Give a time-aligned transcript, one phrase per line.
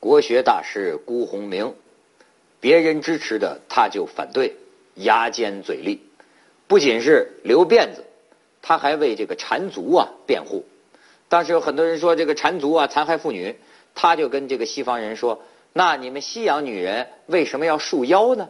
[0.00, 1.74] 国学大师辜鸿铭，
[2.60, 4.56] 别人支持的他就反对，
[4.94, 6.00] 牙尖嘴利，
[6.66, 8.04] 不仅是留辫子，
[8.62, 10.64] 他还为这个缠足啊辩护。
[11.28, 13.56] 当时有很多人说这个缠足啊残害妇女，
[13.94, 15.42] 他就跟这个西方人说
[15.74, 18.48] ：“那你们西洋女人为什么要束腰呢？”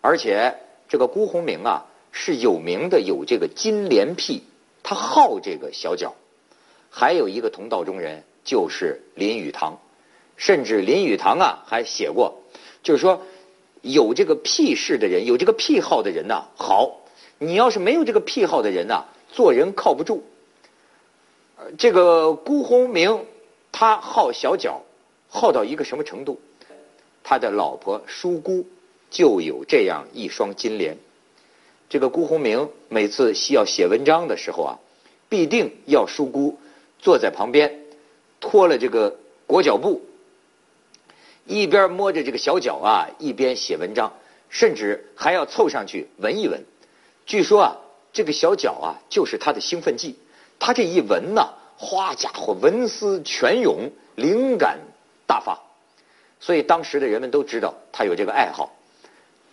[0.00, 0.54] 而且
[0.88, 4.44] 这个辜鸿铭啊是有名的有这个金莲癖，
[4.82, 6.14] 他好这个小脚。
[6.90, 9.78] 还有一个同道中人就是林语堂，
[10.42, 12.42] 甚至林语堂啊还写过，
[12.82, 13.22] 就是说
[13.80, 16.98] 有这个癖事的人，有这个癖好的人呐，好，
[17.38, 20.24] 你要是没有这个癖好的人呐，做人靠不住。
[21.78, 23.24] 这个辜鸿铭
[23.70, 24.82] 他好小脚，
[25.28, 26.40] 好到一个什么程度？
[27.22, 28.66] 他的老婆舒姑
[29.12, 30.96] 就有这样一双金莲。
[31.88, 34.78] 这个辜鸿铭每次需要写文章的时候啊，
[35.28, 36.58] 必定要舒姑
[36.98, 37.78] 坐在旁边，
[38.40, 39.16] 脱了这个
[39.46, 40.00] 裹脚布，
[41.44, 44.12] 一边摸着这个小脚啊，一边写文章，
[44.48, 46.64] 甚至还要凑上去闻一闻。
[47.26, 47.76] 据说啊，
[48.12, 50.18] 这个小脚啊，就是他的兴奋剂。
[50.58, 54.78] 他这一闻呐，哗家伙，文思泉涌，灵感
[55.26, 55.60] 大发，
[56.38, 58.72] 所以当时的人们都知道他有这个爱好。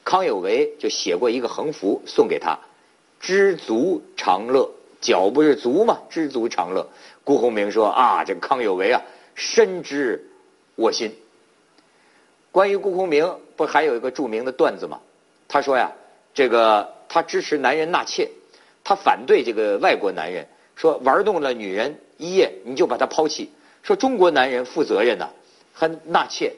[0.04, 2.60] 康有为就写过一个横幅送给他
[3.20, 6.00] ：“知足常乐，脚不是足吗？
[6.10, 6.88] 知足常乐。”
[7.24, 9.02] 辜鸿铭说：“啊，这康有为啊，
[9.36, 10.30] 深知
[10.76, 11.16] 我心。”
[12.52, 15.00] 关于辜鸿铭，不还有一个著名的段子吗？
[15.48, 15.92] 他说呀，
[16.34, 18.30] 这个他支持男人纳妾，
[18.84, 20.48] 他反对这个外国男人。
[20.76, 23.52] 说玩弄了女人一夜，你就把她抛弃。
[23.84, 25.30] 说中国男人负责任呢，
[25.74, 26.54] 还纳妾。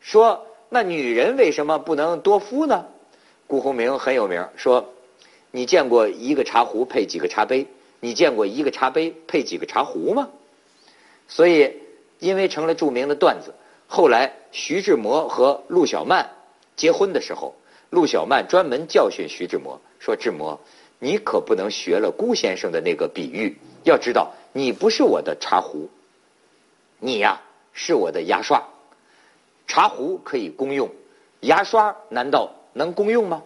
[0.00, 2.86] 说那女人为什么不能多夫呢？
[3.46, 4.94] 辜鸿铭很有名，说
[5.50, 7.66] 你见过一个茶壶配几个茶杯？
[8.00, 10.30] 你见过一个茶杯配几个茶壶吗？
[11.28, 11.82] 所以
[12.18, 13.52] 因为成了著名的段子，
[13.92, 16.30] 后来徐志摩和陆小曼
[16.76, 17.56] 结婚的时候，
[17.90, 20.60] 陆小曼专门教训徐志摩说：“志摩。”
[21.02, 23.58] 你可不能学了辜先生的那个比喻。
[23.84, 25.88] 要知道，你不是我的茶壶，
[26.98, 27.40] 你呀
[27.72, 28.62] 是我的牙刷。
[29.66, 30.90] 茶壶可以公用，
[31.40, 33.42] 牙刷难道能公用吗？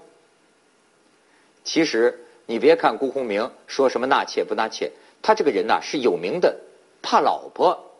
[1.62, 4.90] 其实，你别看辜鸿铭说什么纳妾不纳妾，
[5.22, 6.58] 他这个人呐是有名的
[7.00, 7.92] 怕老婆。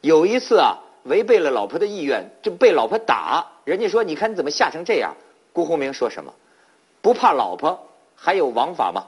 [0.00, 3.46] 有一次啊，违背了老婆的意愿，就被老婆打。
[3.64, 5.14] 人家说：“你看你怎么吓成这样？”
[5.52, 6.32] 辜鸿铭说什么？
[7.00, 7.82] 不怕老婆。
[8.18, 9.04] 还有王法吗？